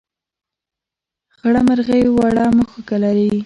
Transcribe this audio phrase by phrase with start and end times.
[1.35, 3.31] خړه مرغۍ وړه مښوکه لري.